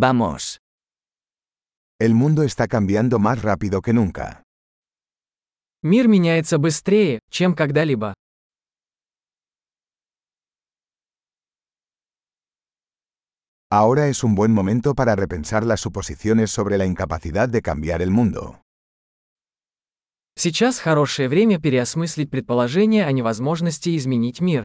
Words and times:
Vamos. 0.00 0.61
El 1.99 2.15
mundo 2.15 2.43
está 2.43 2.69
cambiando 2.69 3.19
más 3.19 3.41
rápido 3.41 3.81
que 3.81 3.91
nunca. 3.91 4.41
Мир 5.83 6.07
меняется 6.07 6.57
быстрее, 6.57 7.19
чем 7.29 7.53
когда-либо. 7.53 8.13
Ahora 13.69 14.07
es 14.07 14.23
un 14.23 14.33
buen 14.33 14.53
momento 14.53 14.95
para 14.95 15.17
repensar 15.17 15.65
las 15.65 15.81
suposiciones 15.81 16.51
sobre 16.51 16.77
la 16.77 16.85
incapacidad 16.85 17.49
de 17.49 17.61
cambiar 17.61 18.01
el 18.01 18.11
mundo. 18.11 18.61
Сейчас 20.37 20.79
хорошее 20.79 21.27
время 21.27 21.59
переосмыслить 21.59 22.29
предположение 22.29 23.05
о 23.05 23.11
невозможности 23.11 23.97
изменить 23.97 24.39
мир. 24.39 24.63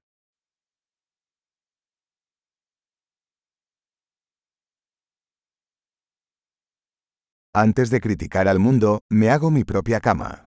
Antes 7.58 7.88
de 7.88 8.02
criticar 8.02 8.48
al 8.48 8.58
mundo, 8.58 9.00
me 9.10 9.30
hago 9.30 9.50
mi 9.50 9.64
propia 9.64 9.98
cama. 9.98 10.44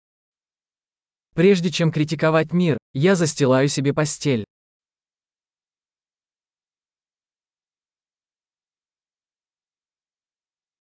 Прежде 1.36 1.70
чем 1.70 1.92
критиковать 1.92 2.54
мир, 2.54 2.78
я 2.94 3.16
застилаю 3.18 3.68
себе 3.68 3.94
постель. 3.94 4.46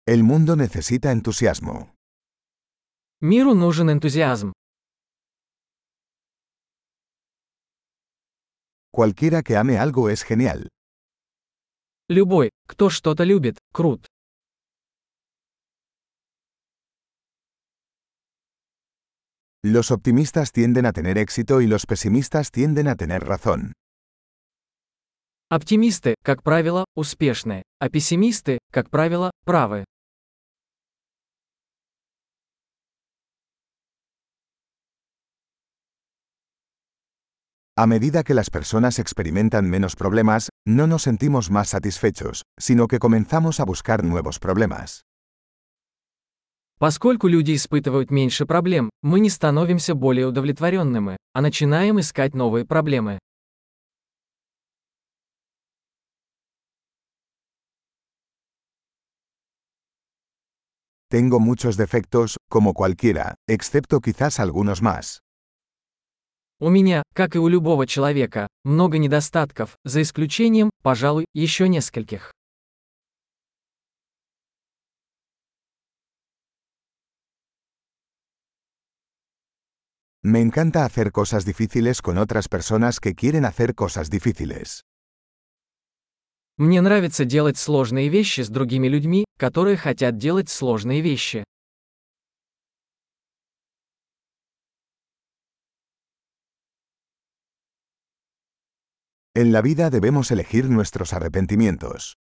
El 0.08 0.24
mundo 0.24 0.56
necesita 0.56 1.12
entusiasmo. 1.12 1.94
Миру 3.22 3.54
нужен 3.54 3.92
энтузиазм. 3.92 4.52
Cualquiera 8.92 9.44
que 9.44 9.56
ame 9.56 9.78
algo 9.78 10.10
es 10.10 10.24
genial. 10.24 10.68
Любой, 12.08 12.50
кто 12.66 12.90
что-то 12.90 13.24
любит, 13.26 13.60
крут. 13.72 14.08
Los 19.63 19.91
optimistas 19.91 20.53
tienden 20.53 20.87
a 20.87 20.93
tener 20.93 21.17
éxito 21.17 21.61
y 21.61 21.67
los 21.67 21.87
pesimistas 21.87 22.51
tienden 22.51 22.87
a 22.87 22.97
tener 22.97 23.25
razón. 23.25 23.73
Оптимисты, 25.51 26.17
как 26.23 26.43
правило, 26.43 26.85
успешны, 26.97 27.63
а 27.79 27.89
пессимисты, 27.89 28.59
как 28.73 28.91
правило, 28.91 29.31
правы. 29.45 29.85
A 37.77 37.87
medida 37.87 38.23
que 38.23 38.35
las 38.35 38.51
personas 38.51 38.99
experimentan 38.99 39.69
menos 39.69 39.97
problemas, 39.97 40.51
no 40.65 40.87
nos 40.87 41.03
sentimos 41.03 41.51
más 41.51 41.71
satisfechos, 41.71 42.45
sino 42.57 42.87
que 42.87 43.01
comenzamos 43.01 43.59
a 43.59 43.65
buscar 43.65 44.05
nuevos 44.05 44.39
problemas. 44.39 45.05
Поскольку 46.80 47.28
люди 47.28 47.56
испытывают 47.56 48.10
меньше 48.10 48.46
проблем, 48.46 48.90
мы 49.02 49.20
не 49.20 49.30
становимся 49.30 49.96
более 49.96 50.28
удовлетворенными, 50.28 51.18
а 51.34 51.42
начинаем 51.42 52.00
искать 52.00 52.34
новые 52.34 52.66
проблемы. 52.66 53.20
Tengo 61.12 61.40
muchos 61.40 61.76
defectos, 61.76 62.38
como 62.50 62.74
cualquiera, 62.74 63.36
excepto 63.48 64.00
quizás 64.00 64.40
algunos 64.40 64.82
más. 64.82 65.20
У 66.62 66.70
меня, 66.70 67.04
как 67.14 67.36
и 67.36 67.40
у 67.40 67.48
любого 67.48 67.88
человека, 67.88 68.48
много 68.64 68.98
недостатков, 68.98 69.76
за 69.84 70.02
исключением, 70.02 70.70
пожалуй, 70.82 71.26
еще 71.34 71.68
нескольких. 71.68 72.32
Me 80.22 80.42
encanta 80.42 80.84
hacer 80.84 81.14
cosas 81.14 81.46
difíciles 81.46 82.02
con 82.02 82.18
otras 82.18 82.50
personas 82.50 83.00
que 83.00 83.16
quieren 83.16 83.46
hacer 83.46 83.74
cosas 83.74 84.10
difíciles. 84.10 84.84
Мне 86.58 86.82
нравится 86.82 87.24
делать 87.24 87.58
сложные 87.58 88.10
вещи 88.10 88.42
с 88.42 88.50
другими 88.50 88.90
людьми, 88.90 89.24
которые 89.38 89.78
хотят 89.78 90.18
делать 90.18 90.50
сложные 90.50 91.00
вещи. 91.00 91.46
En 99.36 99.54
la 99.54 99.62
vida 99.62 99.90
debemos 99.90 100.32
elegir 100.32 100.70
nuestros 100.70 101.14
arrepentimientos. 101.14 102.18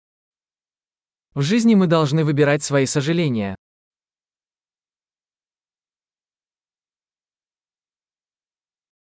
В 1.33 1.41
жизни 1.41 1.73
мы 1.73 1.87
должны 1.87 2.23
выбирать 2.23 2.61
свои 2.61 2.85
сожаления. 2.85 3.55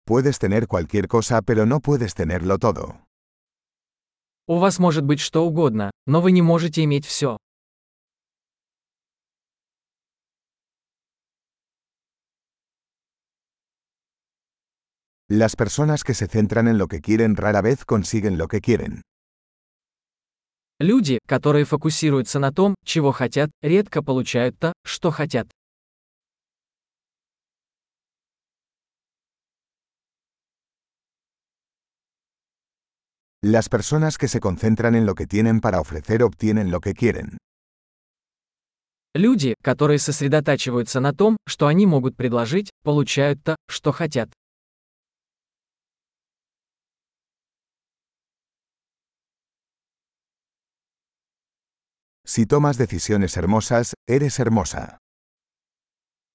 Puedes 0.05 0.37
tener 0.37 0.67
cualquier 0.67 1.07
cosa 1.07 1.41
pero 1.41 1.65
no 1.65 1.79
puedes 1.79 2.13
tenerlo 2.13 2.59
todo. 2.59 2.99
У 4.47 4.57
вас 4.57 4.77
может 4.77 5.05
быть 5.05 5.21
что 5.21 5.45
угодно, 5.45 5.91
но 6.05 6.19
вы 6.19 6.33
не 6.33 6.41
можете 6.41 6.83
иметь 6.83 7.05
все. 7.05 7.37
Las 15.29 15.55
personas 15.55 16.03
que 16.03 16.13
se 16.13 16.27
centran 16.27 16.67
en 16.67 16.77
lo 16.77 16.87
que 16.87 16.99
quieren 16.99 17.37
rara 17.37 17.61
vez 17.61 17.85
consiguen 17.85 18.37
lo 18.37 18.49
que 18.49 18.59
quieren. 18.59 19.01
Люди, 20.81 21.19
которые 21.25 21.63
фокусируются 21.63 22.39
на 22.39 22.51
том, 22.51 22.75
чего 22.83 23.13
хотят, 23.13 23.49
редко 23.61 24.03
получают 24.03 24.59
то, 24.59 24.73
что 24.83 25.11
хотят. 25.11 25.47
Las 33.45 33.67
personas 33.67 34.17
que 34.17 34.29
se 34.29 34.39
concentran 34.39 34.95
en 34.95 35.05
lo 35.05 35.15
que 35.15 35.27
tienen 35.27 35.59
para 35.59 35.81
ofrecer 35.81 36.23
obtienen 36.23 36.71
lo 36.71 36.79
que 36.79 36.93
quieren. 36.93 37.37
Люди, 39.13 39.53
которые 39.61 39.99
сосредотачиваются 39.99 41.01
на 41.01 41.13
том, 41.13 41.35
что 41.45 41.67
они 41.67 41.85
могут 41.85 42.15
предложить, 42.15 42.69
получают 42.83 43.43
то, 43.43 43.57
что 43.69 43.91
хотят. 43.91 44.31
Si 52.25 52.45
tomas 52.45 52.77
decisiones 52.77 53.35
hermosas, 53.35 53.93
eres 54.07 54.39
hermosa. 54.39 54.99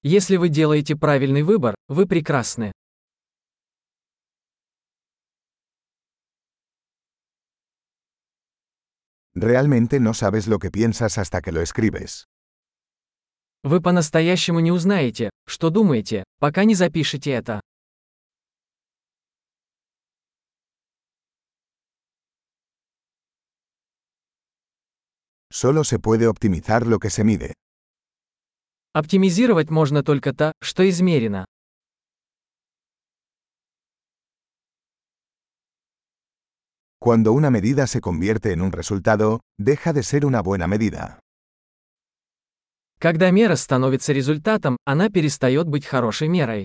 Если 0.03 0.37
вы 0.37 0.51
делаете 0.51 0.95
правильный 0.95 1.43
выбор, 1.43 1.75
вы 1.89 2.05
прекрасны. 2.05 2.73
Realmente 9.41 10.01
no 10.01 10.15
sabes 10.15 10.49
lo 10.49 10.59
que 10.59 10.73
piensas 10.73 11.17
hasta 11.17 11.41
que 11.41 11.53
lo 11.53 11.63
escribes. 11.63 12.25
Вы 13.63 13.81
по-настоящему 13.81 14.59
не 14.61 14.73
узнаете, 14.73 15.31
что 15.47 15.71
думаете, 15.71 16.25
пока 16.41 16.65
не 16.65 16.75
запишете 16.75 17.31
это. 17.33 17.61
Solo 25.51 25.85
se 25.85 25.99
puede 25.99 26.27
optimizar 26.27 26.87
lo 26.87 26.99
que 26.99 27.11
se 27.11 27.23
mide. 27.25 27.55
Оптимизировать 28.93 29.71
можно 29.71 30.03
только 30.03 30.33
то, 30.33 30.53
что 30.61 30.89
измерено. 30.89 31.47
Cuando 37.01 37.33
una 37.33 37.49
medida 37.51 37.87
se 37.87 38.01
convierte 38.01 38.53
en 38.53 38.61
un 38.61 38.73
resultado, 38.73 39.41
deja 39.57 39.93
de 39.93 40.03
ser 40.03 40.27
una 40.27 40.43
buena 40.43 40.67
medida. 40.67 41.21
Когда 42.99 43.31
мера 43.31 43.55
становится 43.55 44.13
результатом, 44.13 44.77
она 44.85 45.09
перестает 45.09 45.69
быть 45.69 45.87
хорошей 45.87 46.27
мерой. 46.27 46.65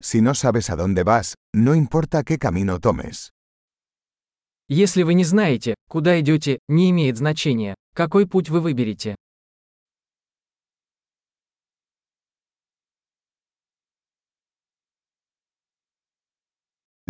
Si 0.00 0.20
no 0.20 0.34
sabes 0.34 0.70
a 0.70 0.76
dónde 0.76 1.02
vas, 1.02 1.34
no 1.52 1.74
importa 1.74 2.22
qué 2.22 2.38
camino 2.38 2.78
tomes. 2.78 3.32
Если 4.68 5.02
вы 5.02 5.14
не 5.14 5.24
знаете, 5.24 5.74
куда 5.88 6.20
идете, 6.20 6.60
не 6.68 6.90
имеет 6.90 7.16
значения, 7.16 7.74
какой 7.94 8.28
путь 8.28 8.50
вы 8.50 8.60
выберете. 8.60 9.16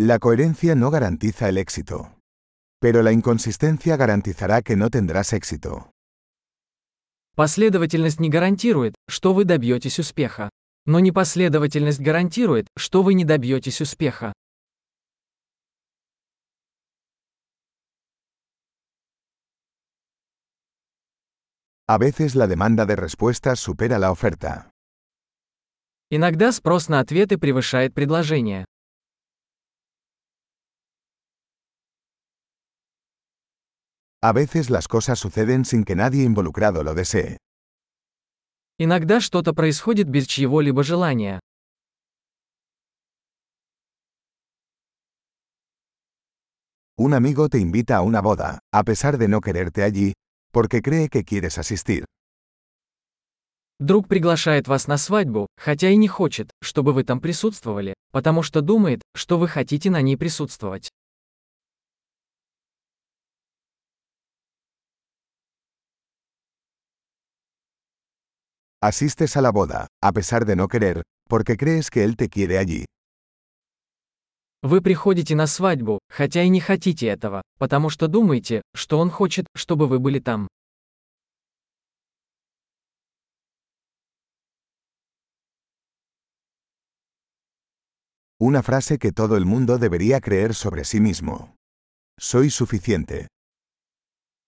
La 0.00 0.20
coherencia 0.20 0.76
no 0.76 0.92
garantiza 0.92 1.48
el 1.48 1.58
éxito, 1.58 2.14
pero 2.80 3.02
la 3.02 3.10
inconsistencia 3.10 3.96
garantizará 3.96 4.62
que 4.62 4.76
no 4.76 4.90
tendrás 4.90 5.32
éxito. 5.32 5.90
Последовательность 7.34 8.20
не 8.20 8.30
гарантирует, 8.30 8.94
что 9.08 9.34
вы 9.34 9.44
добьетесь 9.44 9.98
успеха. 9.98 10.50
Но 10.86 11.00
непоследовательность 11.00 11.98
гарантирует, 11.98 12.68
что 12.76 13.02
вы 13.02 13.14
не 13.14 13.24
добьетесь 13.24 13.80
успеха. 13.80 14.32
A 21.88 21.98
veces 21.98 22.36
la 22.36 22.46
demanda 22.46 22.86
de 22.86 22.94
respuestas 22.94 23.58
supera 23.58 23.98
la 23.98 24.12
oferta. 24.12 24.70
Иногда 26.10 26.52
спрос 26.52 26.88
на 26.88 27.00
ответы 27.00 27.36
превышает 27.36 27.94
предложение. 27.94 28.64
A 34.20 34.32
veces 34.32 34.68
las 34.68 34.88
cosas 34.88 35.18
suceden 35.20 35.64
sin 35.64 35.84
que 35.84 35.94
nadie 35.94 36.24
involucrado 36.24 36.82
lo 36.82 36.94
desee. 36.94 37.36
Иногда 38.76 39.20
что-то 39.20 39.54
происходит 39.54 40.08
без 40.08 40.26
чьего-либо 40.26 40.82
желания. 40.82 41.40
Un 46.96 47.14
amigo 47.14 47.48
te 47.48 47.58
invita 47.58 47.96
a 47.96 48.02
una 48.02 48.20
boda, 48.20 48.58
a 48.72 48.82
pesar 48.82 49.18
de 49.18 49.28
no 49.28 49.40
quererte 49.40 49.84
allí, 49.84 50.14
porque 50.50 50.82
cree 50.82 51.08
que 51.08 51.22
quieres 51.24 51.56
asistir. 51.58 52.04
Друг 53.78 54.08
приглашает 54.08 54.66
вас 54.66 54.88
на 54.88 54.96
свадьбу, 54.96 55.46
хотя 55.56 55.90
и 55.90 55.96
не 55.96 56.08
хочет, 56.08 56.50
чтобы 56.60 56.92
вы 56.92 57.04
там 57.04 57.20
присутствовали, 57.20 57.94
потому 58.10 58.42
что 58.42 58.62
думает, 58.62 59.02
что 59.14 59.38
вы 59.38 59.46
хотите 59.46 59.90
на 59.90 60.02
ней 60.02 60.16
присутствовать. 60.16 60.90
Asistes 68.80 69.36
a 69.36 69.40
la 69.40 69.50
boda, 69.50 69.88
a 70.00 70.12
pesar 70.12 70.44
de 70.44 70.54
no 70.54 70.68
querer, 70.68 71.02
porque 71.28 71.56
crees 71.56 71.90
que 71.90 72.04
él 72.04 72.16
te 72.16 72.28
quiere 72.28 72.58
allí. 72.58 72.84
Вы 74.62 74.80
приходите 74.80 75.34
на 75.34 75.48
свадьбу, 75.48 75.98
хотя 76.08 76.44
и 76.44 76.48
не 76.48 76.60
хотите 76.60 77.08
этого, 77.08 77.42
потому 77.58 77.90
что 77.90 78.06
думаете, 78.06 78.62
что 78.76 79.00
он 79.00 79.10
хочет, 79.10 79.46
чтобы 79.56 79.88
вы 79.88 79.98
были 79.98 80.20
там. 80.20 80.46
Una 88.40 88.62
frase 88.62 88.98
que 88.98 89.10
todo 89.10 89.36
el 89.36 89.44
mundo 89.44 89.78
debería 89.78 90.20
creer 90.20 90.54
sobre 90.54 90.84
sí 90.84 91.00
mismo. 91.00 91.56
Soy 92.20 92.48
suficiente. 92.50 93.26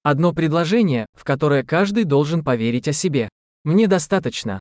Одно 0.05 0.33
предложение, 0.33 1.07
в 1.15 1.25
которое 1.25 1.65
каждый 1.65 2.05
должен 2.05 2.45
поверить 2.45 2.87
о 2.87 2.93
себе. 2.93 3.29
Мне 3.65 3.87
достаточно. 3.89 4.59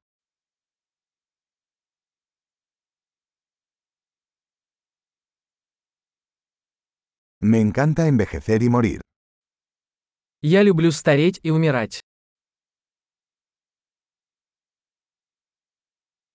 Me 7.41 7.61
encanta 7.61 8.07
envejecer 8.07 8.61
y 8.61 8.69
morir. 8.69 9.01
Я 10.41 10.63
люблю 10.63 10.91
стареть 10.91 11.39
и 11.43 11.51
умирать. 11.51 12.01